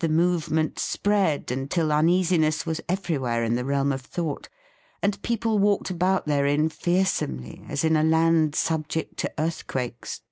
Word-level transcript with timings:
The 0.00 0.08
movement 0.08 0.80
spread 0.80 1.52
until 1.52 1.92
uneasiness 1.92 2.66
was 2.66 2.80
everywhere 2.88 3.44
in 3.44 3.54
the 3.54 3.64
realm 3.64 3.92
of 3.92 4.00
thought, 4.00 4.48
and 5.00 5.22
people 5.22 5.60
walked 5.60 5.90
about 5.90 6.26
therein 6.26 6.68
fear 6.68 7.04
somely, 7.04 7.64
as 7.70 7.84
in 7.84 7.94
a 7.94 8.02
land 8.02 8.56
subject 8.56 9.16
to 9.18 9.32
earth 9.38 9.68
quakes. 9.68 10.22